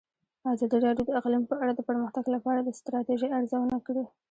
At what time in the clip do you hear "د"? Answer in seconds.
1.07-1.11, 1.75-1.81, 2.63-2.69